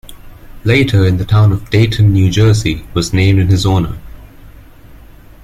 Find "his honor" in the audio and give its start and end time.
3.49-3.99